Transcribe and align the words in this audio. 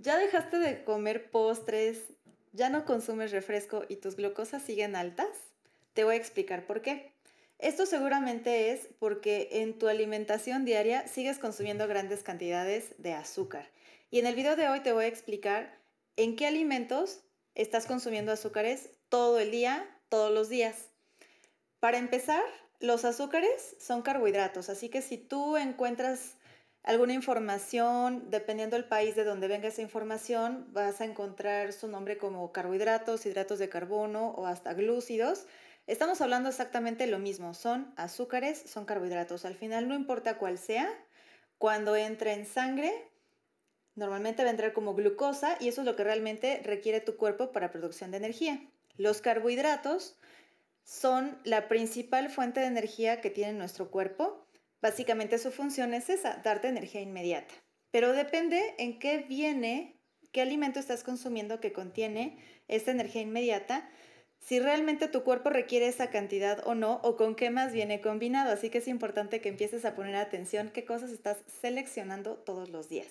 ¿Ya 0.00 0.16
dejaste 0.16 0.58
de 0.60 0.84
comer 0.84 1.28
postres? 1.32 1.98
¿Ya 2.52 2.70
no 2.70 2.84
consumes 2.84 3.32
refresco 3.32 3.84
y 3.88 3.96
tus 3.96 4.14
glucosas 4.14 4.62
siguen 4.62 4.94
altas? 4.94 5.28
Te 5.92 6.04
voy 6.04 6.14
a 6.14 6.18
explicar 6.18 6.66
por 6.66 6.82
qué. 6.82 7.12
Esto 7.58 7.84
seguramente 7.84 8.70
es 8.70 8.88
porque 9.00 9.48
en 9.50 9.76
tu 9.76 9.88
alimentación 9.88 10.64
diaria 10.64 11.08
sigues 11.08 11.40
consumiendo 11.40 11.88
grandes 11.88 12.22
cantidades 12.22 12.94
de 12.98 13.12
azúcar. 13.12 13.72
Y 14.12 14.20
en 14.20 14.26
el 14.26 14.36
video 14.36 14.54
de 14.54 14.68
hoy 14.68 14.80
te 14.80 14.92
voy 14.92 15.06
a 15.06 15.08
explicar 15.08 15.76
en 16.14 16.36
qué 16.36 16.46
alimentos 16.46 17.24
estás 17.56 17.86
consumiendo 17.86 18.30
azúcares 18.30 18.90
todo 19.08 19.40
el 19.40 19.50
día, 19.50 19.84
todos 20.08 20.32
los 20.32 20.48
días. 20.48 20.90
Para 21.80 21.98
empezar, 21.98 22.44
los 22.78 23.04
azúcares 23.04 23.74
son 23.80 24.02
carbohidratos, 24.02 24.68
así 24.68 24.90
que 24.90 25.02
si 25.02 25.16
tú 25.16 25.56
encuentras 25.56 26.36
alguna 26.88 27.12
información, 27.12 28.30
dependiendo 28.30 28.74
del 28.74 28.86
país 28.86 29.14
de 29.14 29.22
donde 29.22 29.46
venga 29.46 29.68
esa 29.68 29.82
información, 29.82 30.66
vas 30.72 31.02
a 31.02 31.04
encontrar 31.04 31.74
su 31.74 31.86
nombre 31.86 32.16
como 32.16 32.50
carbohidratos, 32.50 33.26
hidratos 33.26 33.58
de 33.58 33.68
carbono 33.68 34.30
o 34.30 34.46
hasta 34.46 34.72
glúcidos. 34.72 35.44
Estamos 35.86 36.22
hablando 36.22 36.48
exactamente 36.48 37.06
lo 37.06 37.18
mismo, 37.18 37.52
son 37.52 37.92
azúcares, 37.96 38.62
son 38.66 38.86
carbohidratos. 38.86 39.44
Al 39.44 39.54
final 39.54 39.86
no 39.86 39.94
importa 39.94 40.38
cuál 40.38 40.56
sea, 40.56 40.88
cuando 41.58 41.94
entre 41.94 42.32
en 42.32 42.46
sangre, 42.46 42.90
normalmente 43.94 44.42
va 44.42 44.48
a 44.48 44.52
entrar 44.52 44.72
como 44.72 44.94
glucosa 44.94 45.58
y 45.60 45.68
eso 45.68 45.82
es 45.82 45.86
lo 45.86 45.94
que 45.94 46.04
realmente 46.04 46.62
requiere 46.64 47.02
tu 47.02 47.18
cuerpo 47.18 47.52
para 47.52 47.70
producción 47.70 48.12
de 48.12 48.16
energía. 48.16 48.62
Los 48.96 49.20
carbohidratos 49.20 50.16
son 50.84 51.38
la 51.44 51.68
principal 51.68 52.30
fuente 52.30 52.60
de 52.60 52.66
energía 52.66 53.20
que 53.20 53.28
tiene 53.28 53.52
nuestro 53.52 53.90
cuerpo 53.90 54.47
Básicamente 54.80 55.38
su 55.38 55.50
función 55.50 55.94
es 55.94 56.08
esa, 56.08 56.36
darte 56.44 56.68
energía 56.68 57.00
inmediata. 57.00 57.54
Pero 57.90 58.12
depende 58.12 58.74
en 58.78 58.98
qué 58.98 59.18
viene, 59.18 60.00
qué 60.32 60.40
alimento 60.42 60.78
estás 60.78 61.02
consumiendo 61.02 61.60
que 61.60 61.72
contiene 61.72 62.38
esta 62.68 62.90
energía 62.90 63.22
inmediata, 63.22 63.88
si 64.40 64.60
realmente 64.60 65.08
tu 65.08 65.24
cuerpo 65.24 65.50
requiere 65.50 65.88
esa 65.88 66.10
cantidad 66.10 66.66
o 66.66 66.74
no, 66.74 67.00
o 67.02 67.16
con 67.16 67.34
qué 67.34 67.50
más 67.50 67.72
viene 67.72 68.00
combinado. 68.00 68.52
Así 68.52 68.70
que 68.70 68.78
es 68.78 68.88
importante 68.88 69.40
que 69.40 69.48
empieces 69.48 69.84
a 69.84 69.94
poner 69.94 70.16
atención 70.16 70.70
qué 70.72 70.84
cosas 70.84 71.10
estás 71.10 71.38
seleccionando 71.60 72.36
todos 72.36 72.70
los 72.70 72.88
días. 72.88 73.08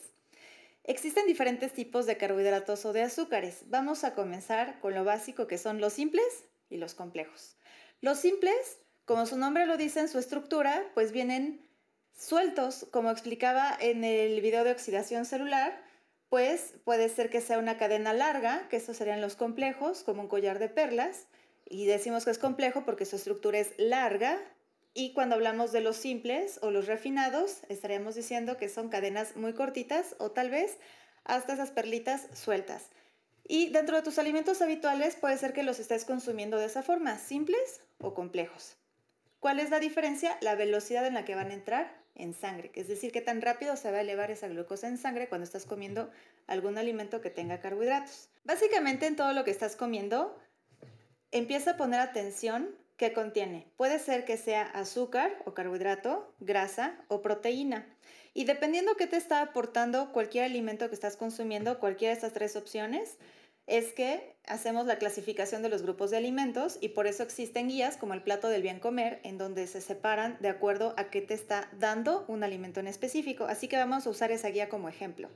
Existen 0.84 1.28
diferentes 1.28 1.74
tipos 1.74 2.06
de 2.06 2.18
carbohidratos 2.18 2.86
o 2.86 2.94
de 2.94 3.02
azúcares. 3.02 3.64
Vamos 3.68 4.06
a 4.06 4.14
comenzar 4.16 4.80
con 4.80 4.96
lo 4.96 5.04
básico 5.04 5.46
que 5.46 5.58
son 5.58 5.82
los 5.82 5.94
simples 5.94 6.46
y 6.70 6.78
los 6.78 6.96
complejos. 6.96 7.58
Los 8.00 8.20
simples 8.20 8.80
como 9.08 9.26
su 9.26 9.38
nombre 9.38 9.66
lo 9.66 9.78
dice 9.78 10.02
en 10.02 10.10
su 10.10 10.20
estructura, 10.20 10.84
pues 10.94 11.14
vienen 11.14 11.66
sueltos, 12.14 12.86
como 12.92 13.10
explicaba 13.10 13.74
en 13.80 14.04
el 14.04 14.42
video 14.42 14.66
de 14.66 14.72
oxidación 14.72 15.24
celular, 15.24 15.82
pues 16.28 16.74
puede 16.84 17.08
ser 17.08 17.30
que 17.30 17.40
sea 17.40 17.58
una 17.58 17.78
cadena 17.78 18.12
larga, 18.12 18.68
que 18.68 18.76
estos 18.76 18.98
serían 18.98 19.22
los 19.22 19.38
complejos, 19.38 20.04
como 20.04 20.24
un 20.24 20.28
collar 20.28 20.60
de 20.60 20.68
perlas, 20.68 21.28
y 21.64 21.86
decimos 21.86 22.26
que 22.26 22.32
es 22.32 22.38
complejo 22.38 22.84
porque 22.84 23.06
su 23.06 23.16
estructura 23.16 23.60
es 23.60 23.72
larga, 23.78 24.42
y 24.94 25.14
cuando 25.14 25.36
hablamos 25.36 25.72
de 25.72 25.80
los 25.80 25.96
simples 25.96 26.60
o 26.62 26.70
los 26.70 26.86
refinados, 26.86 27.62
estaríamos 27.70 28.16
diciendo 28.16 28.58
que 28.58 28.68
son 28.68 28.90
cadenas 28.90 29.38
muy 29.38 29.54
cortitas 29.54 30.18
o 30.20 30.32
tal 30.32 30.50
vez 30.50 30.80
hasta 31.24 31.54
esas 31.54 31.72
perlitas 31.72 32.28
sueltas. 32.34 32.90
Y 33.48 33.70
dentro 33.70 33.96
de 33.96 34.04
tus 34.04 34.20
alimentos 34.20 34.62
habituales 34.62 35.16
puede 35.16 35.38
ser 35.38 35.54
que 35.54 35.64
los 35.64 35.80
estés 35.80 36.04
consumiendo 36.04 36.58
de 36.58 36.66
esa 36.66 36.84
forma, 36.84 37.18
simples 37.18 37.80
o 38.00 38.14
complejos. 38.14 38.76
¿Cuál 39.40 39.60
es 39.60 39.70
la 39.70 39.80
diferencia? 39.80 40.38
La 40.42 40.56
velocidad 40.56 41.06
en 41.06 41.14
la 41.14 41.26
que 41.26 41.36
van 41.36 41.52
a 41.52 41.54
entrar 41.54 42.02
en 42.16 42.34
sangre, 42.34 42.72
es 42.74 42.88
decir, 42.88 43.12
qué 43.12 43.22
tan 43.22 43.42
rápido 43.42 43.78
se 43.78 43.92
va 43.92 43.98
a 43.98 44.02
elevar 44.02 44.32
esa 44.32 44.48
glucosa 44.48 44.88
en 44.88 44.98
sangre 44.98 45.30
cuando 45.30 45.46
estás 45.46 45.66
comiendo 45.66 46.10
algún 46.48 46.78
alimento 46.78 47.22
que 47.22 47.30
tenga 47.30 47.60
carbohidratos. 47.60 48.30
Básicamente 48.44 49.06
en 49.06 49.16
todo 49.16 49.34
lo 49.34 49.44
que 49.44 49.52
estás 49.52 49.76
comiendo, 49.76 50.36
empieza 51.32 51.72
a 51.72 51.78
poner 51.78 52.00
atención 52.00 52.76
qué 52.98 53.14
contiene. 53.14 53.68
Puede 53.78 54.00
ser 54.00 54.26
que 54.26 54.38
sea 54.38 54.64
azúcar 54.64 55.38
o 55.46 55.54
carbohidrato, 55.54 56.34
grasa 56.40 56.96
o 57.08 57.22
proteína. 57.22 57.86
Y 58.34 58.46
dependiendo 58.46 58.96
qué 58.96 59.06
te 59.06 59.18
está 59.18 59.42
aportando 59.42 60.12
cualquier 60.12 60.46
alimento 60.46 60.90
que 60.90 60.96
estás 60.96 61.18
consumiendo, 61.18 61.80
cualquiera 61.80 62.14
de 62.14 62.16
estas 62.16 62.34
tres 62.34 62.56
opciones, 62.56 63.18
es 63.68 63.94
que 63.94 64.37
hacemos 64.48 64.86
la 64.86 64.98
clasificación 64.98 65.62
de 65.62 65.70
los 65.70 65.84
grupos 65.84 66.10
de 66.10 66.18
alimentos 66.18 66.78
y 66.82 66.90
por 66.90 67.06
eso 67.06 67.24
existen 67.24 67.68
guías 67.68 67.98
como 67.98 68.14
el 68.14 68.24
plato 68.24 68.48
del 68.50 68.62
bien 68.62 68.80
comer 68.80 69.20
en 69.24 69.38
donde 69.38 69.68
se 69.68 69.82
separan 69.82 70.38
de 70.40 70.50
acuerdo 70.50 70.94
a 70.98 71.10
qué 71.10 71.22
te 71.22 71.34
está 71.34 71.70
dando 71.78 72.26
un 72.28 72.44
alimento 72.44 72.80
en 72.80 72.88
específico. 72.88 73.46
Así 73.46 73.68
que 73.68 73.78
vamos 73.78 74.08
a 74.08 74.10
usar 74.10 74.32
esa 74.32 74.50
guía 74.50 74.70
como 74.70 74.90
ejemplo. 74.90 75.30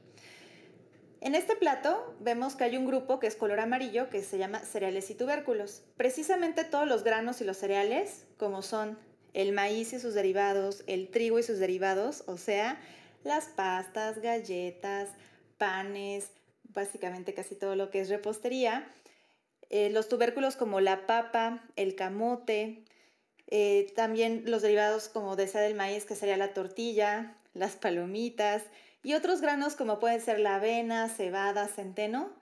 En 1.20 1.36
este 1.36 1.56
plato 1.56 2.16
vemos 2.20 2.56
que 2.56 2.64
hay 2.64 2.78
un 2.78 2.88
grupo 2.88 3.20
que 3.20 3.28
es 3.28 3.36
color 3.36 3.60
amarillo 3.60 4.10
que 4.10 4.24
se 4.24 4.40
llama 4.40 4.60
cereales 4.60 5.10
y 5.12 5.16
tubérculos. 5.16 5.84
Precisamente 5.96 6.64
todos 6.64 6.88
los 6.88 7.04
granos 7.04 7.42
y 7.42 7.44
los 7.44 7.58
cereales, 7.58 8.26
como 8.38 8.64
son 8.64 8.98
el 9.34 9.52
maíz 9.52 9.94
y 9.94 10.00
sus 10.00 10.14
derivados, 10.14 10.84
el 10.88 11.10
trigo 11.10 11.38
y 11.38 11.44
sus 11.44 11.60
derivados, 11.60 12.24
o 12.26 12.38
sea, 12.38 12.82
las 13.24 13.46
pastas, 13.46 14.20
galletas, 14.20 15.10
panes, 15.58 16.32
básicamente 16.74 17.34
casi 17.34 17.56
todo 17.56 17.76
lo 17.76 17.92
que 17.92 18.02
es 18.02 18.10
repostería. 18.10 18.88
Eh, 19.72 19.90
los 19.90 20.10
tubérculos 20.10 20.58
como 20.58 20.82
la 20.82 21.08
papa, 21.08 21.64
el 21.78 21.96
camote, 21.96 22.84
eh, 23.48 23.88
también 23.96 24.44
los 24.46 24.62
derivados 24.62 25.08
como 25.08 25.38
de 25.38 25.46
del 25.46 25.76
maíz, 25.76 26.04
que 26.04 26.16
sería 26.16 26.36
la 26.36 26.54
tortilla, 26.54 27.38
las 27.54 27.78
palomitas 27.78 28.64
y 29.02 29.14
otros 29.14 29.40
granos 29.40 29.78
como 29.78 29.98
pueden 29.98 30.20
ser 30.20 30.40
la 30.40 30.56
avena, 30.56 31.08
cebada, 31.08 31.70
centeno, 31.70 32.36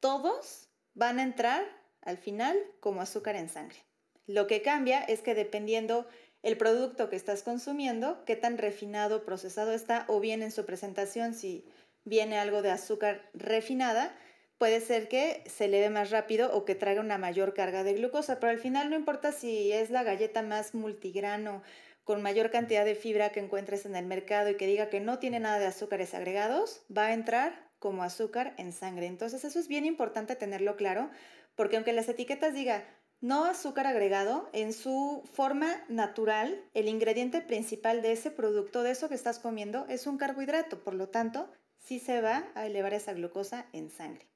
todos 0.00 0.68
van 0.94 1.20
a 1.20 1.22
entrar 1.22 1.64
al 2.00 2.18
final 2.18 2.58
como 2.80 3.00
azúcar 3.00 3.36
en 3.36 3.48
sangre. 3.48 3.78
Lo 4.26 4.48
que 4.48 4.60
cambia 4.60 5.04
es 5.04 5.22
que 5.22 5.36
dependiendo 5.36 6.08
el 6.42 6.56
producto 6.56 7.08
que 7.08 7.16
estás 7.16 7.44
consumiendo, 7.44 8.24
qué 8.24 8.34
tan 8.34 8.58
refinado, 8.58 9.24
procesado 9.24 9.72
está, 9.72 10.04
o 10.08 10.18
bien 10.18 10.42
en 10.42 10.50
su 10.50 10.66
presentación, 10.66 11.34
si 11.34 11.64
viene 12.04 12.38
algo 12.38 12.60
de 12.60 12.72
azúcar 12.72 13.30
refinada, 13.34 14.12
puede 14.62 14.80
ser 14.80 15.08
que 15.08 15.42
se 15.46 15.64
eleve 15.64 15.90
más 15.90 16.12
rápido 16.12 16.56
o 16.56 16.64
que 16.64 16.76
traiga 16.76 17.00
una 17.00 17.18
mayor 17.18 17.52
carga 17.52 17.82
de 17.82 17.94
glucosa, 17.94 18.38
pero 18.38 18.52
al 18.52 18.60
final 18.60 18.90
no 18.90 18.94
importa 18.94 19.32
si 19.32 19.72
es 19.72 19.90
la 19.90 20.04
galleta 20.04 20.40
más 20.42 20.72
multigrano 20.72 21.64
con 22.04 22.22
mayor 22.22 22.52
cantidad 22.52 22.84
de 22.84 22.94
fibra 22.94 23.32
que 23.32 23.40
encuentres 23.40 23.86
en 23.86 23.96
el 23.96 24.06
mercado 24.06 24.50
y 24.50 24.56
que 24.56 24.68
diga 24.68 24.88
que 24.88 25.00
no 25.00 25.18
tiene 25.18 25.40
nada 25.40 25.58
de 25.58 25.66
azúcares 25.66 26.14
agregados, 26.14 26.84
va 26.96 27.06
a 27.06 27.12
entrar 27.12 27.72
como 27.80 28.04
azúcar 28.04 28.54
en 28.56 28.70
sangre. 28.70 29.08
Entonces 29.08 29.44
eso 29.44 29.58
es 29.58 29.66
bien 29.66 29.84
importante 29.84 30.36
tenerlo 30.36 30.76
claro, 30.76 31.10
porque 31.56 31.74
aunque 31.74 31.92
las 31.92 32.08
etiquetas 32.08 32.54
diga 32.54 32.84
no 33.20 33.46
azúcar 33.46 33.88
agregado, 33.88 34.48
en 34.52 34.72
su 34.72 35.28
forma 35.32 35.82
natural, 35.88 36.62
el 36.74 36.86
ingrediente 36.86 37.40
principal 37.40 38.00
de 38.00 38.12
ese 38.12 38.30
producto, 38.30 38.84
de 38.84 38.92
eso 38.92 39.08
que 39.08 39.16
estás 39.16 39.40
comiendo, 39.40 39.86
es 39.88 40.06
un 40.06 40.18
carbohidrato. 40.18 40.84
Por 40.84 40.94
lo 40.94 41.08
tanto, 41.08 41.50
sí 41.80 41.98
se 41.98 42.20
va 42.20 42.44
a 42.54 42.64
elevar 42.64 42.94
esa 42.94 43.12
glucosa 43.12 43.66
en 43.72 43.90
sangre. 43.90 44.31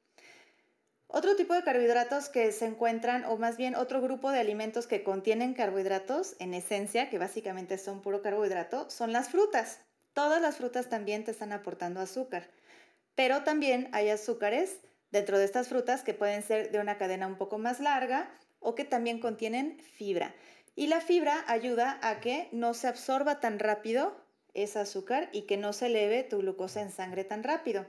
Otro 1.08 1.36
tipo 1.36 1.54
de 1.54 1.62
carbohidratos 1.62 2.28
que 2.28 2.50
se 2.50 2.66
encuentran, 2.66 3.24
o 3.24 3.36
más 3.36 3.56
bien 3.56 3.76
otro 3.76 4.00
grupo 4.00 4.32
de 4.32 4.40
alimentos 4.40 4.86
que 4.86 5.04
contienen 5.04 5.54
carbohidratos 5.54 6.34
en 6.40 6.52
esencia, 6.52 7.08
que 7.10 7.18
básicamente 7.18 7.78
son 7.78 8.02
puro 8.02 8.22
carbohidrato, 8.22 8.90
son 8.90 9.12
las 9.12 9.28
frutas. 9.28 9.80
Todas 10.12 10.42
las 10.42 10.56
frutas 10.56 10.88
también 10.88 11.24
te 11.24 11.30
están 11.30 11.52
aportando 11.52 12.00
azúcar, 12.00 12.50
pero 13.14 13.44
también 13.44 13.88
hay 13.92 14.08
azúcares 14.08 14.80
dentro 15.10 15.38
de 15.38 15.44
estas 15.44 15.68
frutas 15.68 16.02
que 16.02 16.14
pueden 16.14 16.42
ser 16.42 16.72
de 16.72 16.80
una 16.80 16.98
cadena 16.98 17.26
un 17.26 17.36
poco 17.36 17.58
más 17.58 17.80
larga 17.80 18.30
o 18.58 18.74
que 18.74 18.84
también 18.84 19.20
contienen 19.20 19.78
fibra. 19.78 20.34
Y 20.74 20.88
la 20.88 21.00
fibra 21.00 21.44
ayuda 21.46 21.98
a 22.02 22.20
que 22.20 22.48
no 22.52 22.74
se 22.74 22.88
absorba 22.88 23.40
tan 23.40 23.58
rápido 23.58 24.16
ese 24.54 24.80
azúcar 24.80 25.28
y 25.32 25.42
que 25.42 25.56
no 25.56 25.72
se 25.72 25.86
eleve 25.86 26.24
tu 26.24 26.38
glucosa 26.38 26.80
en 26.80 26.90
sangre 26.90 27.24
tan 27.24 27.44
rápido. 27.44 27.86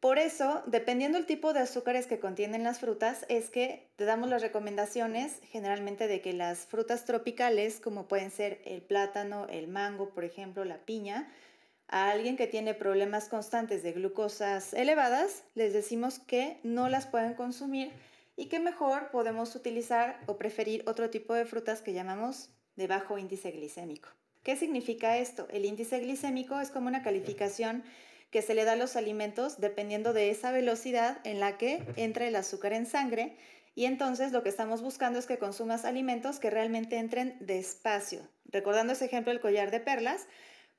Por 0.00 0.18
eso, 0.18 0.62
dependiendo 0.66 1.18
del 1.18 1.26
tipo 1.26 1.52
de 1.52 1.60
azúcares 1.60 2.06
que 2.06 2.18
contienen 2.18 2.64
las 2.64 2.80
frutas, 2.80 3.26
es 3.28 3.50
que 3.50 3.86
te 3.96 4.06
damos 4.06 4.30
las 4.30 4.40
recomendaciones 4.40 5.40
generalmente 5.50 6.08
de 6.08 6.22
que 6.22 6.32
las 6.32 6.60
frutas 6.60 7.04
tropicales, 7.04 7.80
como 7.80 8.08
pueden 8.08 8.30
ser 8.30 8.62
el 8.64 8.80
plátano, 8.80 9.46
el 9.50 9.68
mango, 9.68 10.08
por 10.08 10.24
ejemplo, 10.24 10.64
la 10.64 10.78
piña, 10.78 11.30
a 11.86 12.10
alguien 12.10 12.38
que 12.38 12.46
tiene 12.46 12.72
problemas 12.72 13.28
constantes 13.28 13.82
de 13.82 13.92
glucosas 13.92 14.72
elevadas, 14.72 15.42
les 15.54 15.74
decimos 15.74 16.18
que 16.18 16.58
no 16.62 16.88
las 16.88 17.06
pueden 17.06 17.34
consumir 17.34 17.92
y 18.36 18.46
que 18.46 18.58
mejor 18.58 19.10
podemos 19.10 19.54
utilizar 19.54 20.18
o 20.26 20.38
preferir 20.38 20.82
otro 20.86 21.10
tipo 21.10 21.34
de 21.34 21.44
frutas 21.44 21.82
que 21.82 21.92
llamamos 21.92 22.48
de 22.76 22.86
bajo 22.86 23.18
índice 23.18 23.50
glicémico. 23.50 24.08
¿Qué 24.42 24.56
significa 24.56 25.18
esto? 25.18 25.46
El 25.50 25.66
índice 25.66 25.98
glicémico 25.98 26.58
es 26.58 26.70
como 26.70 26.88
una 26.88 27.02
calificación 27.02 27.82
que 28.30 28.42
se 28.42 28.54
le 28.54 28.64
da 28.64 28.72
a 28.72 28.76
los 28.76 28.96
alimentos 28.96 29.60
dependiendo 29.60 30.12
de 30.12 30.30
esa 30.30 30.52
velocidad 30.52 31.18
en 31.24 31.40
la 31.40 31.58
que 31.58 31.82
entra 31.96 32.26
el 32.26 32.36
azúcar 32.36 32.72
en 32.72 32.86
sangre. 32.86 33.36
Y 33.74 33.84
entonces 33.84 34.32
lo 34.32 34.42
que 34.42 34.48
estamos 34.48 34.82
buscando 34.82 35.18
es 35.18 35.26
que 35.26 35.38
consumas 35.38 35.84
alimentos 35.84 36.38
que 36.40 36.50
realmente 36.50 36.98
entren 36.98 37.36
despacio. 37.40 38.28
Recordando 38.46 38.92
ese 38.92 39.04
ejemplo 39.04 39.32
del 39.32 39.40
collar 39.40 39.70
de 39.70 39.80
perlas, 39.80 40.26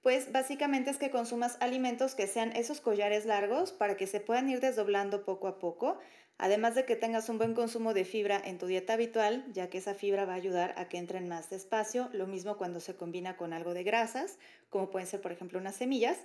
Pues 0.01 0.31
básicamente 0.31 0.89
es 0.89 0.97
que 0.97 1.11
consumas 1.11 1.57
alimentos 1.59 2.15
que 2.15 2.25
sean 2.25 2.55
esos 2.55 2.81
collares 2.81 3.25
largos 3.25 3.71
para 3.71 3.97
que 3.97 4.07
se 4.07 4.19
puedan 4.19 4.49
ir 4.49 4.59
desdoblando 4.59 5.23
poco 5.25 5.47
a 5.47 5.59
poco, 5.59 5.99
además 6.39 6.73
de 6.73 6.85
que 6.85 6.95
tengas 6.95 7.29
un 7.29 7.37
buen 7.37 7.53
consumo 7.53 7.93
de 7.93 8.03
fibra 8.03 8.41
en 8.43 8.57
tu 8.57 8.65
dieta 8.65 8.93
habitual, 8.93 9.45
ya 9.53 9.69
que 9.69 9.77
esa 9.77 9.93
fibra 9.93 10.25
va 10.25 10.33
a 10.33 10.37
ayudar 10.37 10.73
a 10.75 10.89
que 10.89 10.97
entren 10.97 11.27
más 11.27 11.51
despacio, 11.51 12.09
lo 12.13 12.25
mismo 12.25 12.57
cuando 12.57 12.79
se 12.79 12.95
combina 12.95 13.37
con 13.37 13.53
algo 13.53 13.75
de 13.75 13.83
grasas, 13.83 14.39
como 14.69 14.89
pueden 14.89 15.07
ser 15.07 15.21
por 15.21 15.33
ejemplo 15.33 15.59
unas 15.59 15.75
semillas, 15.75 16.17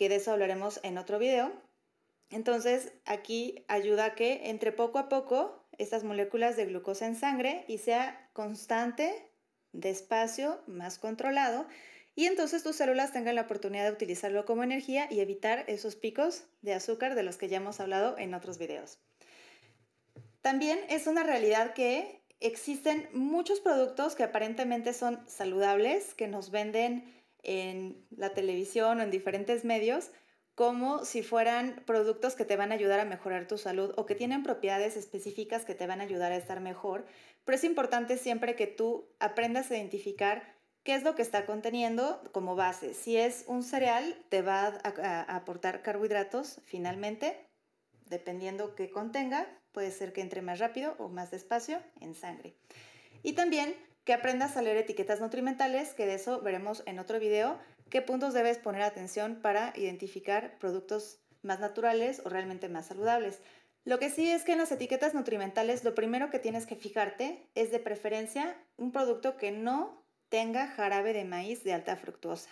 que 0.00 0.08
de 0.08 0.16
eso 0.16 0.32
hablaremos 0.32 0.80
en 0.82 0.96
otro 0.96 1.18
video. 1.18 1.52
Entonces 2.30 2.94
aquí 3.04 3.66
ayuda 3.68 4.06
a 4.06 4.14
que 4.14 4.48
entre 4.48 4.72
poco 4.72 4.98
a 4.98 5.10
poco 5.10 5.62
estas 5.76 6.04
moléculas 6.04 6.56
de 6.56 6.64
glucosa 6.64 7.06
en 7.06 7.16
sangre 7.16 7.66
y 7.68 7.76
sea 7.76 8.30
constante, 8.32 9.30
despacio, 9.72 10.62
más 10.66 10.98
controlado 10.98 11.66
y 12.14 12.24
entonces 12.24 12.62
tus 12.62 12.76
células 12.76 13.12
tengan 13.12 13.34
la 13.34 13.42
oportunidad 13.42 13.84
de 13.84 13.92
utilizarlo 13.92 14.46
como 14.46 14.64
energía 14.64 15.06
y 15.10 15.20
evitar 15.20 15.64
esos 15.68 15.96
picos 15.96 16.44
de 16.62 16.72
azúcar 16.72 17.14
de 17.14 17.22
los 17.22 17.36
que 17.36 17.48
ya 17.48 17.58
hemos 17.58 17.78
hablado 17.78 18.16
en 18.16 18.32
otros 18.32 18.56
videos. 18.56 19.00
También 20.40 20.80
es 20.88 21.08
una 21.08 21.24
realidad 21.24 21.74
que 21.74 22.22
existen 22.40 23.10
muchos 23.12 23.60
productos 23.60 24.14
que 24.14 24.22
aparentemente 24.22 24.94
son 24.94 25.22
saludables, 25.28 26.14
que 26.14 26.26
nos 26.26 26.50
venden 26.50 27.19
en 27.42 28.06
la 28.10 28.34
televisión 28.34 29.00
o 29.00 29.02
en 29.02 29.10
diferentes 29.10 29.64
medios, 29.64 30.10
como 30.54 31.04
si 31.04 31.22
fueran 31.22 31.82
productos 31.86 32.34
que 32.34 32.44
te 32.44 32.56
van 32.56 32.70
a 32.70 32.74
ayudar 32.74 33.00
a 33.00 33.04
mejorar 33.04 33.48
tu 33.48 33.56
salud 33.56 33.94
o 33.96 34.04
que 34.04 34.14
tienen 34.14 34.42
propiedades 34.42 34.96
específicas 34.96 35.64
que 35.64 35.74
te 35.74 35.86
van 35.86 36.00
a 36.00 36.04
ayudar 36.04 36.32
a 36.32 36.36
estar 36.36 36.60
mejor. 36.60 37.06
Pero 37.44 37.56
es 37.56 37.64
importante 37.64 38.18
siempre 38.18 38.56
que 38.56 38.66
tú 38.66 39.08
aprendas 39.20 39.70
a 39.70 39.76
identificar 39.76 40.60
qué 40.82 40.94
es 40.94 41.02
lo 41.02 41.14
que 41.14 41.22
está 41.22 41.46
conteniendo 41.46 42.22
como 42.32 42.56
base. 42.56 42.94
Si 42.94 43.16
es 43.16 43.44
un 43.46 43.62
cereal, 43.62 44.22
te 44.28 44.42
va 44.42 44.78
a, 44.84 45.34
aportar 45.34 45.82
carbohidratos 45.82 46.60
finalmente, 46.64 47.36
dependiendo 48.06 48.74
qué 48.74 48.90
contenga, 48.90 49.46
puede 49.72 49.90
ser 49.90 50.12
que 50.12 50.20
entre 50.20 50.42
más 50.42 50.58
rápido 50.58 50.94
o 50.98 51.08
más 51.08 51.30
despacio 51.30 51.80
en 52.00 52.14
sangre. 52.14 52.54
Y 53.22 53.34
también 53.34 53.74
que 54.04 54.12
aprendas 54.12 54.56
a 54.56 54.62
leer 54.62 54.76
etiquetas 54.78 55.20
nutrimentales, 55.20 55.94
que 55.94 56.06
de 56.06 56.14
eso 56.14 56.40
veremos 56.40 56.82
en 56.86 56.98
otro 56.98 57.18
video, 57.18 57.58
qué 57.90 58.02
puntos 58.02 58.34
debes 58.34 58.58
poner 58.58 58.82
atención 58.82 59.40
para 59.42 59.72
identificar 59.76 60.58
productos 60.58 61.20
más 61.42 61.60
naturales 61.60 62.22
o 62.24 62.28
realmente 62.28 62.68
más 62.68 62.86
saludables. 62.86 63.40
Lo 63.84 63.98
que 63.98 64.10
sí 64.10 64.30
es 64.30 64.44
que 64.44 64.52
en 64.52 64.58
las 64.58 64.72
etiquetas 64.72 65.14
nutrimentales 65.14 65.84
lo 65.84 65.94
primero 65.94 66.30
que 66.30 66.38
tienes 66.38 66.66
que 66.66 66.76
fijarte 66.76 67.46
es 67.54 67.70
de 67.70 67.78
preferencia 67.78 68.56
un 68.76 68.92
producto 68.92 69.36
que 69.36 69.52
no 69.52 70.04
tenga 70.28 70.68
jarabe 70.68 71.12
de 71.12 71.24
maíz 71.24 71.64
de 71.64 71.72
alta 71.72 71.96
fructosa. 71.96 72.50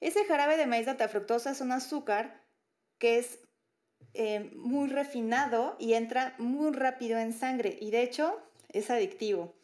Ese 0.00 0.24
jarabe 0.24 0.56
de 0.56 0.66
maíz 0.66 0.86
de 0.86 0.92
alta 0.92 1.08
fructosa 1.08 1.50
es 1.50 1.60
un 1.60 1.72
azúcar 1.72 2.42
que 2.98 3.18
es 3.18 3.40
eh, 4.14 4.50
muy 4.54 4.88
refinado 4.88 5.76
y 5.78 5.94
entra 5.94 6.34
muy 6.38 6.72
rápido 6.72 7.18
en 7.18 7.32
sangre 7.32 7.76
y 7.80 7.90
de 7.90 8.02
hecho 8.02 8.40
es 8.72 8.90
adictivo. 8.90 9.54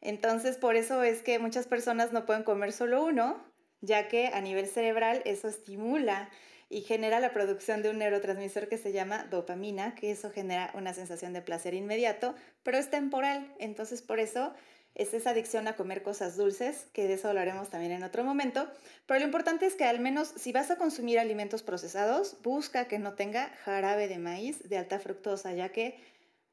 Entonces 0.00 0.56
por 0.56 0.76
eso 0.76 1.02
es 1.02 1.22
que 1.22 1.38
muchas 1.38 1.66
personas 1.66 2.12
no 2.12 2.26
pueden 2.26 2.42
comer 2.42 2.72
solo 2.72 3.04
uno, 3.04 3.42
ya 3.80 4.08
que 4.08 4.28
a 4.28 4.40
nivel 4.40 4.66
cerebral 4.66 5.22
eso 5.24 5.48
estimula 5.48 6.30
y 6.68 6.82
genera 6.82 7.18
la 7.20 7.32
producción 7.32 7.82
de 7.82 7.90
un 7.90 7.98
neurotransmisor 7.98 8.68
que 8.68 8.78
se 8.78 8.92
llama 8.92 9.24
dopamina, 9.24 9.94
que 9.94 10.12
eso 10.12 10.30
genera 10.30 10.70
una 10.74 10.94
sensación 10.94 11.32
de 11.32 11.42
placer 11.42 11.74
inmediato, 11.74 12.34
pero 12.62 12.78
es 12.78 12.90
temporal. 12.90 13.52
Entonces 13.58 14.02
por 14.02 14.20
eso 14.20 14.54
es 14.94 15.14
esa 15.14 15.30
adicción 15.30 15.68
a 15.68 15.76
comer 15.76 16.02
cosas 16.02 16.36
dulces, 16.36 16.86
que 16.92 17.06
de 17.06 17.14
eso 17.14 17.28
hablaremos 17.28 17.70
también 17.70 17.92
en 17.92 18.02
otro 18.02 18.24
momento, 18.24 18.68
pero 19.06 19.20
lo 19.20 19.26
importante 19.26 19.66
es 19.66 19.74
que 19.74 19.84
al 19.84 20.00
menos 20.00 20.28
si 20.36 20.52
vas 20.52 20.70
a 20.70 20.76
consumir 20.76 21.18
alimentos 21.18 21.62
procesados, 21.62 22.36
busca 22.42 22.86
que 22.86 22.98
no 22.98 23.14
tenga 23.14 23.48
jarabe 23.64 24.08
de 24.08 24.18
maíz 24.18 24.68
de 24.68 24.78
alta 24.78 24.98
fructosa, 24.98 25.52
ya 25.52 25.70
que 25.70 25.98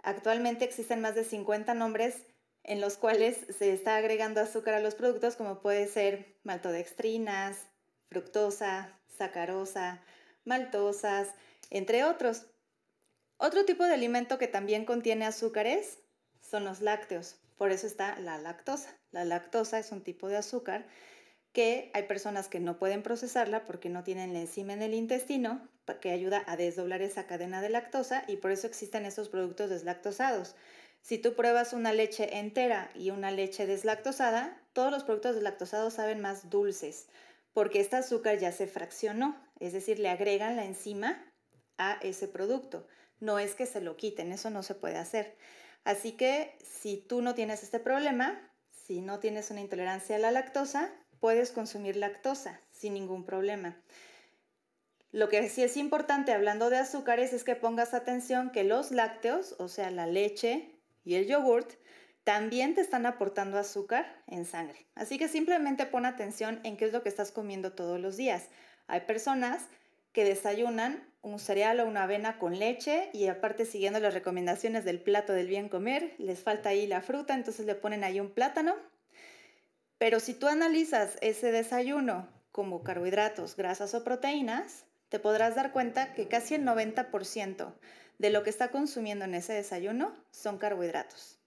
actualmente 0.03 0.65
existen 0.65 1.01
más 1.01 1.15
de 1.15 1.23
50 1.23 1.73
nombres 1.73 2.25
en 2.67 2.81
los 2.81 2.97
cuales 2.97 3.37
se 3.57 3.73
está 3.73 3.95
agregando 3.95 4.41
azúcar 4.41 4.75
a 4.75 4.79
los 4.79 4.93
productos, 4.93 5.35
como 5.35 5.61
puede 5.61 5.87
ser 5.87 6.35
maltodextrinas, 6.43 7.65
fructosa, 8.09 8.93
sacarosa, 9.17 10.03
maltosas, 10.43 11.29
entre 11.69 12.03
otros. 12.03 12.45
Otro 13.37 13.65
tipo 13.65 13.85
de 13.85 13.93
alimento 13.93 14.37
que 14.37 14.47
también 14.47 14.85
contiene 14.85 15.25
azúcares 15.25 15.99
son 16.41 16.65
los 16.65 16.81
lácteos. 16.81 17.37
Por 17.57 17.71
eso 17.71 17.87
está 17.87 18.19
la 18.19 18.37
lactosa. 18.37 18.95
La 19.11 19.25
lactosa 19.25 19.79
es 19.79 19.91
un 19.91 20.03
tipo 20.03 20.27
de 20.27 20.37
azúcar 20.37 20.85
que 21.53 21.89
hay 21.93 22.03
personas 22.03 22.49
que 22.49 22.59
no 22.59 22.77
pueden 22.77 23.01
procesarla 23.01 23.65
porque 23.65 23.89
no 23.89 24.03
tienen 24.03 24.33
la 24.33 24.41
enzima 24.41 24.73
en 24.73 24.81
el 24.81 24.93
intestino 24.93 25.67
que 26.01 26.11
ayuda 26.11 26.43
a 26.45 26.57
desdoblar 26.57 27.01
esa 27.01 27.27
cadena 27.27 27.61
de 27.61 27.69
lactosa 27.69 28.25
y 28.27 28.37
por 28.37 28.51
eso 28.51 28.67
existen 28.67 29.05
esos 29.05 29.29
productos 29.29 29.69
deslactosados. 29.69 30.55
Si 31.07 31.17
tú 31.17 31.35
pruebas 31.35 31.71
una 31.71 31.93
leche 31.93 32.37
entera 32.37 32.91
y 32.93 33.11
una 33.11 33.31
leche 33.31 33.65
deslactosada, 33.65 34.61
todos 34.73 34.91
los 34.91 35.05
productos 35.05 35.35
deslactosados 35.35 35.93
saben 35.93 36.19
más 36.19 36.49
dulces 36.49 37.07
porque 37.53 37.79
este 37.79 37.95
azúcar 37.95 38.39
ya 38.39 38.51
se 38.51 38.67
fraccionó, 38.67 39.41
es 39.61 39.71
decir, 39.71 39.99
le 39.99 40.09
agregan 40.09 40.57
la 40.57 40.65
enzima 40.65 41.23
a 41.77 41.97
ese 42.01 42.27
producto. 42.27 42.85
No 43.21 43.39
es 43.39 43.55
que 43.55 43.65
se 43.65 43.79
lo 43.79 43.95
quiten, 43.95 44.33
eso 44.33 44.49
no 44.49 44.63
se 44.63 44.75
puede 44.75 44.97
hacer. 44.97 45.37
Así 45.85 46.11
que 46.11 46.57
si 46.61 46.97
tú 46.97 47.21
no 47.21 47.35
tienes 47.35 47.63
este 47.63 47.79
problema, 47.79 48.37
si 48.69 48.99
no 48.99 49.19
tienes 49.19 49.49
una 49.49 49.61
intolerancia 49.61 50.17
a 50.17 50.19
la 50.19 50.31
lactosa, 50.31 50.93
puedes 51.21 51.53
consumir 51.53 51.95
lactosa 51.95 52.59
sin 52.69 52.95
ningún 52.95 53.23
problema. 53.23 53.81
Lo 55.13 55.29
que 55.29 55.47
sí 55.47 55.63
es 55.63 55.77
importante 55.77 56.33
hablando 56.33 56.69
de 56.69 56.79
azúcares 56.79 57.31
es 57.31 57.45
que 57.45 57.55
pongas 57.55 57.93
atención 57.93 58.51
que 58.51 58.65
los 58.65 58.91
lácteos, 58.91 59.55
o 59.57 59.69
sea, 59.69 59.89
la 59.89 60.05
leche 60.05 60.76
y 61.07 61.15
el 61.15 61.25
yogurt, 61.25 61.71
también 62.25 62.75
te 62.75 62.81
están 62.81 63.05
aportando 63.05 63.57
azúcar 63.57 64.21
en 64.27 64.43
sangre. 64.43 64.85
Así 64.95 65.17
que 65.17 65.29
simplemente 65.29 65.85
pon 65.85 66.05
atención 66.05 66.59
en 66.65 66.75
qué 66.75 66.83
es 66.83 66.91
lo 66.91 67.01
que 67.01 67.07
estás 67.07 67.31
comiendo 67.31 67.71
todos 67.71 67.97
los 68.01 68.17
días. 68.17 68.49
Hay 68.87 69.01
personas 69.01 69.63
que 70.11 70.25
desayunan 70.25 71.07
un 71.21 71.39
cereal 71.39 71.79
o 71.79 71.87
una 71.87 72.03
avena 72.03 72.37
con 72.39 72.59
leche 72.59 73.09
y 73.13 73.27
aparte 73.27 73.63
siguiendo 73.65 74.01
las 74.01 74.13
recomendaciones 74.13 74.83
del 74.83 74.99
plato 75.01 75.31
del 75.31 75.47
bien 75.47 75.69
comer, 75.69 76.15
les 76.17 76.43
falta 76.43 76.69
ahí 76.69 76.87
la 76.87 77.01
fruta, 77.01 77.33
entonces 77.33 77.65
le 77.65 77.75
ponen 77.75 78.03
ahí 78.03 78.19
un 78.19 78.31
plátano. 78.31 78.75
Pero 79.97 80.19
si 80.19 80.33
tú 80.33 80.47
analizas 80.47 81.17
ese 81.21 81.53
desayuno 81.53 82.27
como 82.51 82.83
carbohidratos, 82.83 83.55
grasas 83.55 83.93
o 83.93 84.03
proteínas, 84.03 84.85
te 85.07 85.19
podrás 85.19 85.55
dar 85.55 85.71
cuenta 85.71 86.13
que 86.13 86.27
casi 86.27 86.55
el 86.55 86.65
90% 86.65 87.73
de 88.17 88.29
lo 88.29 88.43
que 88.43 88.49
está 88.49 88.71
consumiendo 88.71 89.25
en 89.25 89.35
ese 89.35 89.53
desayuno 89.53 90.15
son 90.31 90.57
carbohidratos. 90.57 91.39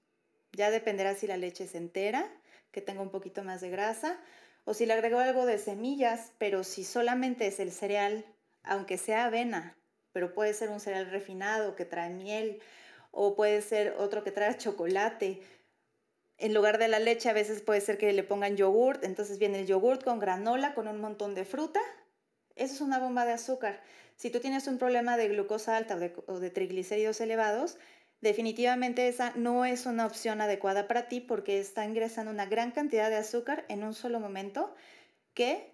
Ya 0.53 0.71
dependerá 0.71 1.15
si 1.15 1.27
la 1.27 1.37
leche 1.37 1.65
es 1.65 1.75
entera, 1.75 2.31
que 2.73 2.81
tenga 2.81 3.03
un 3.03 3.11
poquito 3.11 3.43
más 3.43 3.61
de 3.61 3.71
grasa, 3.71 4.19
o 4.65 4.75
si 4.75 4.87
le 4.87 4.93
agregó 4.93 5.19
algo 5.19 5.47
de 5.47 5.59
semillas, 5.59 6.33
pero 6.39 6.65
si 6.65 6.85
solamente 6.85 7.47
es 7.47 7.61
el 7.61 7.73
cereal 7.73 8.25
aunque 8.63 8.99
sea 8.99 9.27
avena, 9.27 9.77
pero 10.13 10.35
puede 10.35 10.55
ser 10.55 10.69
un 10.71 10.81
cereal 10.81 11.11
refinado 11.11 11.77
que 11.77 11.85
trae 11.85 12.11
miel 12.11 12.61
o 13.11 13.35
puede 13.35 13.63
ser 13.63 13.95
otro 13.99 14.23
que 14.23 14.33
trae 14.33 14.57
chocolate. 14.59 15.43
En 16.39 16.55
lugar 16.55 16.79
de 16.79 16.89
la 16.89 16.99
leche 16.99 17.29
a 17.29 17.35
veces 17.35 17.63
puede 17.63 17.81
ser 17.81 17.99
que 17.99 18.13
le 18.13 18.23
pongan 18.23 18.57
yogurt, 18.57 19.05
entonces 19.05 19.39
viene 19.39 19.61
el 19.61 19.67
yogurt 19.67 20.03
con 20.03 20.19
granola, 20.19 20.75
con 20.75 20.89
un 20.89 21.01
montón 21.01 21.35
de 21.35 21.45
fruta. 21.45 21.81
Eso 22.61 22.75
es 22.75 22.81
una 22.83 22.99
bomba 22.99 23.25
de 23.25 23.33
azúcar. 23.33 23.81
Si 24.17 24.29
tú 24.29 24.39
tienes 24.39 24.67
un 24.67 24.77
problema 24.77 25.17
de 25.17 25.29
glucosa 25.29 25.79
alta 25.79 25.99
o 26.27 26.41
de, 26.41 26.51
triglicéridos 26.51 27.23
elevados, 27.23 27.79
definitivamente 28.21 29.09
esa 29.09 29.33
no 29.35 29.65
es 29.65 29.87
una 29.87 30.05
opción 30.05 30.43
adecuada 30.43 30.87
para 30.87 31.09
ti 31.09 31.21
porque 31.21 31.59
está 31.59 31.87
ingresando 31.87 32.31
una 32.31 32.45
gran 32.45 32.71
cantidad 32.71 33.09
de 33.09 33.17
azúcar 33.17 33.65
en 33.69 33.83
un 33.83 33.95
solo 33.95 34.21
momento 34.21 34.75
que 35.33 35.73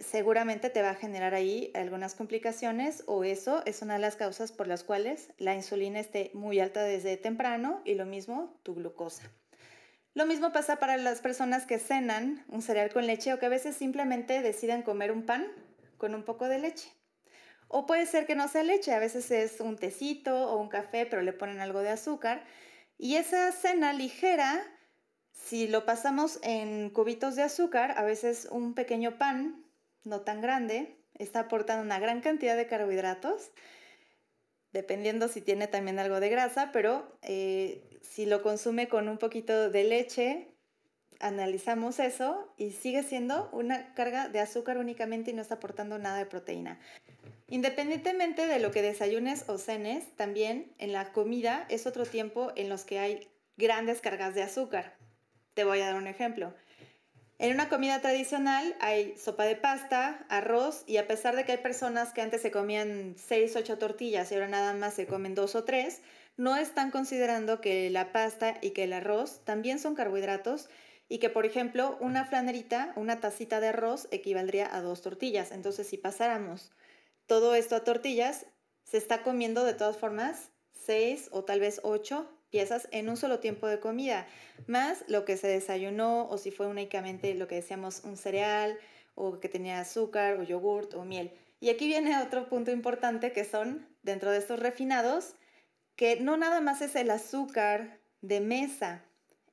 seguramente 0.00 0.70
te 0.70 0.82
va 0.82 0.90
a 0.90 0.96
generar 0.96 1.34
ahí 1.34 1.70
algunas 1.74 2.16
complicaciones 2.16 3.04
o 3.06 3.22
eso 3.22 3.62
es 3.64 3.80
una 3.80 3.94
de 3.94 4.00
las 4.00 4.16
causas 4.16 4.50
por 4.50 4.66
las 4.66 4.82
cuales 4.82 5.30
la 5.38 5.54
insulina 5.54 6.00
esté 6.00 6.32
muy 6.34 6.58
alta 6.58 6.82
desde 6.82 7.16
temprano 7.16 7.80
y 7.84 7.94
lo 7.94 8.06
mismo 8.06 8.58
tu 8.64 8.74
glucosa. 8.74 9.30
Lo 10.14 10.26
mismo 10.26 10.52
pasa 10.52 10.76
para 10.76 10.96
las 10.96 11.20
personas 11.20 11.64
que 11.64 11.78
cenan 11.78 12.44
un 12.48 12.60
cereal 12.60 12.92
con 12.92 13.06
leche 13.06 13.32
o 13.32 13.38
que 13.38 13.46
a 13.46 13.50
veces 13.50 13.76
simplemente 13.76 14.42
deciden 14.42 14.82
comer 14.82 15.12
un 15.12 15.24
pan 15.24 15.46
con 16.02 16.16
un 16.16 16.24
poco 16.24 16.48
de 16.48 16.58
leche. 16.58 16.90
O 17.68 17.86
puede 17.86 18.06
ser 18.06 18.26
que 18.26 18.34
no 18.34 18.48
sea 18.48 18.64
leche, 18.64 18.92
a 18.92 18.98
veces 18.98 19.30
es 19.30 19.60
un 19.60 19.76
tecito 19.76 20.50
o 20.50 20.60
un 20.60 20.68
café, 20.68 21.06
pero 21.06 21.22
le 21.22 21.32
ponen 21.32 21.60
algo 21.60 21.78
de 21.78 21.90
azúcar. 21.90 22.44
Y 22.98 23.14
esa 23.14 23.52
cena 23.52 23.92
ligera 23.92 24.60
si 25.32 25.68
lo 25.68 25.84
pasamos 25.84 26.40
en 26.42 26.90
cubitos 26.90 27.36
de 27.36 27.42
azúcar, 27.42 27.94
a 27.96 28.02
veces 28.02 28.48
un 28.50 28.74
pequeño 28.74 29.16
pan, 29.16 29.64
no 30.02 30.22
tan 30.22 30.40
grande, 30.40 30.98
está 31.14 31.40
aportando 31.40 31.84
una 31.84 32.00
gran 32.00 32.20
cantidad 32.20 32.56
de 32.56 32.66
carbohidratos, 32.66 33.52
dependiendo 34.72 35.28
si 35.28 35.40
tiene 35.40 35.68
también 35.68 36.00
algo 36.00 36.18
de 36.18 36.30
grasa, 36.30 36.70
pero 36.72 37.16
eh, 37.22 38.00
si 38.02 38.26
lo 38.26 38.42
consume 38.42 38.88
con 38.88 39.08
un 39.08 39.18
poquito 39.18 39.70
de 39.70 39.84
leche, 39.84 40.51
analizamos 41.22 41.98
eso 41.98 42.52
y 42.58 42.70
sigue 42.72 43.02
siendo 43.02 43.48
una 43.52 43.94
carga 43.94 44.28
de 44.28 44.40
azúcar 44.40 44.76
únicamente 44.76 45.30
y 45.30 45.34
no 45.34 45.42
está 45.42 45.54
aportando 45.54 45.98
nada 45.98 46.18
de 46.18 46.26
proteína. 46.26 46.78
Independientemente 47.48 48.46
de 48.46 48.58
lo 48.58 48.70
que 48.70 48.82
desayunes 48.82 49.48
o 49.48 49.58
cenes, 49.58 50.04
también 50.16 50.72
en 50.78 50.92
la 50.92 51.12
comida 51.12 51.66
es 51.68 51.86
otro 51.86 52.04
tiempo 52.04 52.52
en 52.56 52.68
los 52.68 52.84
que 52.84 52.98
hay 52.98 53.28
grandes 53.56 54.00
cargas 54.00 54.34
de 54.34 54.42
azúcar. 54.42 54.96
Te 55.54 55.64
voy 55.64 55.80
a 55.80 55.86
dar 55.86 55.94
un 55.94 56.06
ejemplo. 56.06 56.54
En 57.38 57.52
una 57.52 57.68
comida 57.68 58.00
tradicional 58.00 58.76
hay 58.80 59.16
sopa 59.18 59.44
de 59.44 59.56
pasta, 59.56 60.24
arroz 60.28 60.84
y 60.86 60.98
a 60.98 61.08
pesar 61.08 61.34
de 61.34 61.44
que 61.44 61.52
hay 61.52 61.58
personas 61.58 62.12
que 62.12 62.20
antes 62.20 62.40
se 62.40 62.52
comían 62.52 63.16
6, 63.18 63.56
8 63.56 63.78
tortillas 63.78 64.30
y 64.30 64.34
ahora 64.34 64.48
nada 64.48 64.74
más 64.74 64.94
se 64.94 65.06
comen 65.06 65.34
2 65.34 65.56
o 65.56 65.64
3, 65.64 66.02
no 66.36 66.56
están 66.56 66.90
considerando 66.90 67.60
que 67.60 67.90
la 67.90 68.12
pasta 68.12 68.58
y 68.62 68.70
que 68.70 68.84
el 68.84 68.92
arroz 68.92 69.40
también 69.44 69.78
son 69.78 69.94
carbohidratos 69.94 70.68
y 71.08 71.18
que, 71.18 71.30
por 71.30 71.46
ejemplo, 71.46 71.96
una 72.00 72.24
flanerita, 72.24 72.92
una 72.96 73.20
tacita 73.20 73.60
de 73.60 73.68
arroz 73.68 74.08
equivaldría 74.10 74.74
a 74.74 74.80
dos 74.80 75.02
tortillas. 75.02 75.52
Entonces, 75.52 75.86
si 75.86 75.98
pasáramos 75.98 76.72
todo 77.26 77.54
esto 77.54 77.76
a 77.76 77.84
tortillas, 77.84 78.46
se 78.84 78.98
está 78.98 79.22
comiendo 79.22 79.64
de 79.64 79.74
todas 79.74 79.96
formas 79.96 80.50
seis 80.72 81.28
o 81.32 81.44
tal 81.44 81.60
vez 81.60 81.80
ocho 81.84 82.28
piezas 82.50 82.88
en 82.90 83.08
un 83.08 83.16
solo 83.16 83.40
tiempo 83.40 83.66
de 83.66 83.80
comida, 83.80 84.26
más 84.66 85.04
lo 85.08 85.24
que 85.24 85.36
se 85.36 85.48
desayunó 85.48 86.28
o 86.28 86.36
si 86.38 86.50
fue 86.50 86.66
únicamente 86.66 87.34
lo 87.34 87.48
que 87.48 87.56
decíamos 87.56 88.02
un 88.04 88.16
cereal 88.16 88.78
o 89.14 89.40
que 89.40 89.48
tenía 89.48 89.80
azúcar 89.80 90.38
o 90.38 90.42
yogurt 90.42 90.94
o 90.94 91.04
miel. 91.04 91.32
Y 91.60 91.70
aquí 91.70 91.86
viene 91.86 92.20
otro 92.20 92.48
punto 92.48 92.70
importante 92.70 93.32
que 93.32 93.44
son 93.44 93.88
dentro 94.02 94.30
de 94.30 94.38
estos 94.38 94.58
refinados, 94.58 95.34
que 95.96 96.20
no 96.20 96.36
nada 96.36 96.60
más 96.60 96.82
es 96.82 96.94
el 96.96 97.10
azúcar 97.10 98.00
de 98.20 98.40
mesa, 98.40 99.04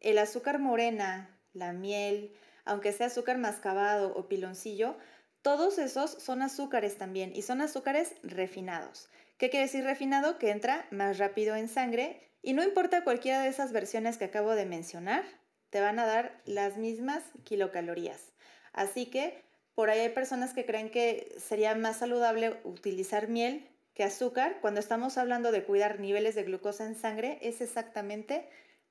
el 0.01 0.17
azúcar 0.17 0.59
morena, 0.59 1.38
la 1.53 1.73
miel, 1.73 2.33
aunque 2.65 2.91
sea 2.91 3.07
azúcar 3.07 3.37
mascabado 3.37 4.13
o 4.15 4.27
piloncillo, 4.27 4.97
todos 5.41 5.77
esos 5.77 6.11
son 6.11 6.41
azúcares 6.41 6.97
también 6.97 7.31
y 7.35 7.43
son 7.43 7.61
azúcares 7.61 8.15
refinados. 8.23 9.09
¿Qué 9.37 9.49
quiere 9.49 9.65
decir 9.65 9.83
refinado? 9.85 10.37
Que 10.37 10.51
entra 10.51 10.85
más 10.91 11.17
rápido 11.17 11.55
en 11.55 11.69
sangre 11.69 12.29
y 12.41 12.53
no 12.53 12.63
importa 12.63 13.03
cualquiera 13.03 13.41
de 13.41 13.49
esas 13.49 13.71
versiones 13.71 14.17
que 14.17 14.25
acabo 14.25 14.55
de 14.55 14.65
mencionar, 14.65 15.23
te 15.69 15.81
van 15.81 15.99
a 15.99 16.05
dar 16.05 16.41
las 16.45 16.77
mismas 16.77 17.23
kilocalorías. 17.43 18.33
Así 18.73 19.05
que 19.05 19.43
por 19.75 19.89
ahí 19.89 19.99
hay 19.99 20.09
personas 20.09 20.53
que 20.53 20.65
creen 20.65 20.89
que 20.89 21.33
sería 21.37 21.73
más 21.75 21.99
saludable 21.99 22.59
utilizar 22.63 23.29
miel 23.29 23.69
que 23.93 24.03
azúcar. 24.03 24.59
Cuando 24.61 24.79
estamos 24.79 25.17
hablando 25.17 25.51
de 25.51 25.63
cuidar 25.63 25.99
niveles 25.99 26.35
de 26.35 26.43
glucosa 26.43 26.85
en 26.85 26.95
sangre, 26.95 27.39
es 27.41 27.61
exactamente 27.61 28.49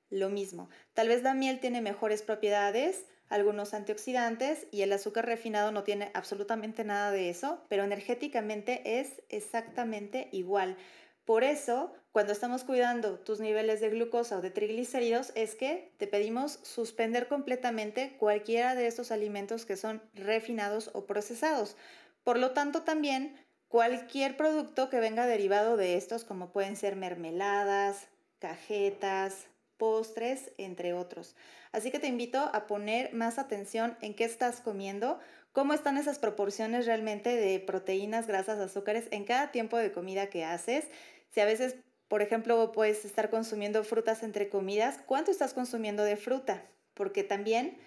lo 0.09 0.29
mismo. 0.29 0.69
Tal 0.93 1.07
vez 1.07 1.23
la 1.23 1.33
miel 1.33 1.59
tiene 1.59 1.81
mejores 1.81 2.21
propiedades, 2.21 3.05
algunos 3.29 3.73
antioxidantes 3.73 4.67
y 4.71 4.81
el 4.81 4.91
azúcar 4.91 5.25
refinado 5.25 5.71
no 5.71 5.83
tiene 5.83 6.11
absolutamente 6.13 6.83
nada 6.83 7.11
de 7.11 7.29
eso, 7.29 7.63
pero 7.69 7.83
energéticamente 7.83 8.99
es 8.99 9.21
exactamente 9.29 10.29
igual. 10.31 10.77
Por 11.25 11.43
eso, 11.43 11.93
cuando 12.11 12.33
estamos 12.33 12.63
cuidando 12.63 13.19
tus 13.19 13.39
niveles 13.39 13.81
de 13.81 13.89
glucosa 13.89 14.39
o 14.39 14.41
de 14.41 14.49
triglicéridos, 14.49 15.31
es 15.35 15.53
que 15.53 15.93
te 15.99 16.07
pedimos 16.07 16.59
suspender 16.63 17.27
completamente 17.27 18.17
cualquiera 18.17 18.73
de 18.73 18.87
estos 18.87 19.11
alimentos 19.11 19.67
que 19.67 19.77
son 19.77 20.01
refinados 20.15 20.89
o 20.93 21.05
procesados. 21.05 21.77
Por 22.23 22.39
lo 22.39 22.51
tanto, 22.51 22.81
también 22.81 23.35
cualquier 23.67 24.37
producto 24.37 24.89
que 24.89 24.99
venga 24.99 25.27
derivado 25.27 25.77
de 25.77 25.97
estos, 25.97 26.23
como 26.23 26.51
pueden 26.51 26.75
ser 26.75 26.95
mermeladas, 26.95 28.07
cajetas, 28.39 29.45
postres, 29.79 30.51
entre 30.59 30.93
otros. 30.93 31.35
Así 31.71 31.89
que 31.89 31.97
te 31.97 32.05
invito 32.05 32.51
a 32.53 32.67
poner 32.67 33.11
más 33.15 33.39
atención 33.39 33.97
en 34.01 34.13
qué 34.13 34.25
estás 34.25 34.61
comiendo, 34.61 35.19
cómo 35.51 35.73
están 35.73 35.97
esas 35.97 36.19
proporciones 36.19 36.85
realmente 36.85 37.35
de 37.35 37.59
proteínas, 37.59 38.27
grasas, 38.27 38.59
azúcares 38.59 39.07
en 39.09 39.23
cada 39.23 39.51
tiempo 39.51 39.77
de 39.77 39.91
comida 39.91 40.29
que 40.29 40.45
haces 40.45 40.85
si 41.31 41.39
a 41.39 41.45
veces, 41.45 41.75
por 42.07 42.21
ejemplo, 42.21 42.71
puedes 42.71 43.05
estar 43.05 43.29
consumiendo 43.29 43.83
frutas 43.83 44.23
entre 44.23 44.49
comidas, 44.49 44.99
¿cuánto 45.05 45.31
estás 45.31 45.53
consumiendo 45.53 46.03
de 46.03 46.17
fruta? 46.17 46.63
Porque 46.93 47.23
también 47.23 47.77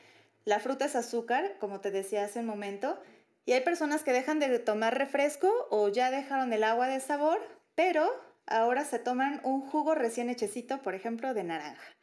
la 0.45 0.61
fruta 0.61 0.87
es 0.87 0.97
azúcar, 0.97 1.57
como 1.59 1.81
te 1.81 1.91
decía 1.91 2.25
hace 2.25 2.41
un 2.41 2.47
momento, 2.47 2.99
y 3.45 3.53
hay 3.53 3.61
personas 3.63 4.05
que 4.05 4.13
dejan 4.13 4.39
de 4.39 4.59
tomar 4.61 4.97
refresco 4.97 5.51
o 5.71 5.89
ya 5.89 6.11
dejaron 6.11 6.53
el 6.53 6.63
agua 6.63 6.87
de 6.87 7.01
sabor, 7.01 7.41
pero 7.75 8.13
ahora 8.47 8.85
se 8.85 8.99
toman 8.99 9.41
un 9.45 9.61
jugo 9.61 9.95
recién 9.95 10.31
hechecito, 10.31 10.83
por 10.83 10.95
ejemplo, 10.95 11.35
de 11.35 11.45
naranja. 11.45 11.95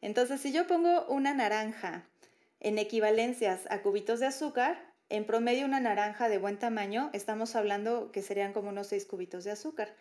Entonces, 0.00 0.40
si 0.40 0.52
yo 0.52 0.66
pongo 0.66 1.06
una 1.06 1.34
naranja 1.34 2.06
en 2.60 2.78
equivalencias 2.78 3.62
a 3.70 3.82
cubitos 3.82 4.20
de 4.20 4.26
azúcar, 4.26 4.78
en 5.08 5.24
promedio 5.24 5.66
una 5.66 5.80
naranja 5.80 6.28
de 6.28 6.38
buen 6.38 6.58
tamaño, 6.58 7.10
estamos 7.12 7.54
hablando 7.56 8.10
que 8.12 8.22
serían 8.22 8.52
como 8.52 8.70
unos 8.70 8.88
6 8.88 9.06
cubitos 9.06 9.44
de 9.44 9.52
azúcar. 9.52 9.94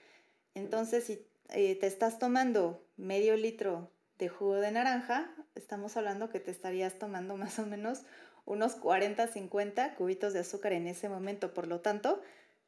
Entonces, 0.55 1.03
si 1.03 1.25
eh, 1.49 1.75
te 1.75 1.87
estás 1.87 2.17
tomando 2.17 2.83
medio 2.97 3.35
litro 3.35 3.91
de 4.17 4.29
jugo 4.29 4.55
de 4.55 4.71
naranja, 4.71 5.29
estamos 5.53 5.95
hablando 5.97 6.29
que 6.29 6.39
te 6.39 6.51
estarías 6.51 6.97
tomando 6.97 7.37
más 7.37 7.59
o 7.59 7.65
menos 7.65 8.03
unos 8.45 8.75
40, 8.75 9.27
50 9.27 9.95
cubitos 9.95 10.33
de 10.33 10.39
azúcar 10.39 10.73
en 10.73 10.87
ese 10.87 11.09
momento. 11.09 11.53
Por 11.53 11.67
lo 11.67 11.81
tanto, 11.81 12.21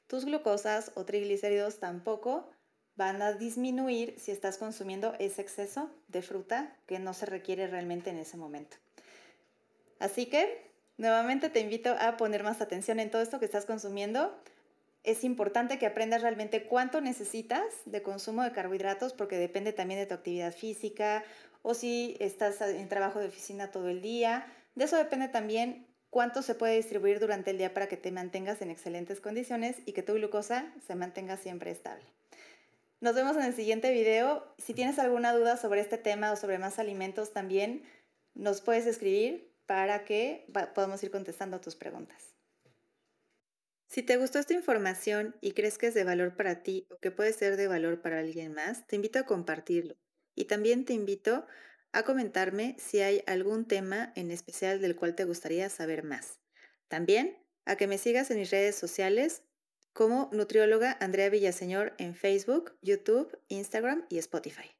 tus 0.07 0.25
glucosas 0.25 0.91
o 0.95 1.05
triglicéridos 1.05 1.79
tampoco 1.79 2.49
van 2.97 3.21
a 3.21 3.33
disminuir 3.33 4.15
si 4.19 4.31
estás 4.31 4.57
consumiendo 4.57 5.13
ese 5.19 5.41
exceso 5.41 5.89
de 6.07 6.21
fruta 6.21 6.75
que 6.87 6.99
no 6.99 7.13
se 7.13 7.25
requiere 7.25 7.67
realmente 7.67 8.09
en 8.09 8.17
ese 8.17 8.35
momento. 8.37 8.75
Así 9.99 10.25
que, 10.25 10.69
nuevamente 10.97 11.49
te 11.49 11.59
invito 11.59 11.95
a 11.99 12.17
poner 12.17 12.43
más 12.43 12.59
atención 12.59 12.99
en 12.99 13.09
todo 13.09 13.21
esto 13.21 13.39
que 13.39 13.45
estás 13.45 13.65
consumiendo 13.65 14.35
es 15.07 15.23
importante 15.23 15.79
que 15.79 15.85
aprendas 15.85 16.21
realmente 16.21 16.65
cuánto 16.65 16.99
necesitas 16.99 17.63
de 17.85 18.01
consumo 18.01 18.43
de 18.43 18.51
carbohidratos 18.51 19.13
porque 19.13 19.37
depende 19.37 19.71
también 19.71 20.01
de 20.01 20.05
tu 20.05 20.13
actividad 20.13 20.53
física 20.53 21.23
o 21.61 21.73
si 21.73 22.17
estás 22.19 22.59
en 22.59 22.89
trabajo 22.89 23.19
de 23.19 23.27
oficina 23.27 23.71
todo 23.71 23.87
el 23.87 24.01
día. 24.01 24.45
De 24.75 24.83
eso 24.83 24.97
depende 24.97 25.29
también 25.29 25.87
cuánto 26.09 26.41
se 26.41 26.55
puede 26.55 26.75
distribuir 26.75 27.21
durante 27.21 27.51
el 27.51 27.57
día 27.57 27.73
para 27.73 27.87
que 27.87 27.95
te 27.95 28.11
mantengas 28.11 28.61
en 28.61 28.69
excelentes 28.69 29.21
condiciones 29.21 29.77
y 29.85 29.93
que 29.93 30.03
tu 30.03 30.13
glucosa 30.13 30.73
se 30.85 30.95
mantenga 30.95 31.37
siempre 31.37 31.71
estable. 31.71 32.16
Nos 32.99 33.13
vemos 33.13 33.37
en 33.37 33.43
el 33.43 33.53
siguiente 33.53 33.91
video. 33.91 34.55
Si 34.57 34.73
tienes 34.73 34.97
alguna 34.97 35.31
duda 35.31 35.57
sobre 35.57 35.81
este 35.81 35.99
tema 35.99 36.31
o 36.31 36.35
sobre 36.35 36.57
más 36.57 36.79
alimentos 36.79 37.31
también, 37.31 37.83
nos 38.33 38.61
puedes 38.61 38.87
escribir 38.87 39.53
para 39.67 40.03
que 40.03 40.47
podamos 40.73 41.03
ir 41.03 41.11
contestando 41.11 41.61
tus 41.61 41.75
preguntas. 41.75 42.33
Si 43.87 44.01
te 44.01 44.17
gustó 44.17 44.39
esta 44.39 44.53
información 44.53 45.35
y 45.41 45.51
crees 45.51 45.77
que 45.77 45.87
es 45.87 45.93
de 45.93 46.03
valor 46.03 46.35
para 46.35 46.63
ti 46.63 46.87
o 46.89 46.97
que 46.97 47.11
puede 47.11 47.33
ser 47.33 47.55
de 47.55 47.67
valor 47.67 48.01
para 48.01 48.19
alguien 48.19 48.53
más, 48.53 48.87
te 48.87 48.95
invito 48.95 49.19
a 49.19 49.23
compartirlo. 49.23 49.95
Y 50.33 50.45
también 50.45 50.83
te 50.83 50.93
invito 50.93 51.45
a 51.91 52.03
comentarme 52.03 52.75
si 52.79 53.01
hay 53.01 53.23
algún 53.27 53.67
tema 53.67 54.11
en 54.15 54.31
especial 54.31 54.81
del 54.81 54.95
cual 54.95 55.15
te 55.15 55.23
gustaría 55.23 55.69
saber 55.69 56.03
más. 56.03 56.39
También 56.87 57.37
a 57.65 57.75
que 57.75 57.87
me 57.87 57.97
sigas 57.99 58.31
en 58.31 58.39
mis 58.39 58.49
redes 58.49 58.75
sociales 58.75 59.43
como 59.97 60.29
nutrióloga 60.31 60.95
Andrea 60.99 61.27
Villaseñor 61.27 61.95
en 61.97 62.13
Facebook, 62.13 62.75
YouTube, 62.83 63.35
Instagram 63.47 64.05
y 64.09 64.19
Spotify. 64.19 64.76